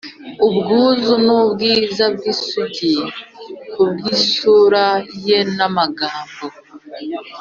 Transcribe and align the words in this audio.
ubwuzu 0.47 1.13
n’ubwiza 1.25 2.05
bw'isugi 2.15 2.93
ku 3.71 3.83
isura 4.15 4.85
ye 5.27 5.39
n'amagambo. 5.57 6.45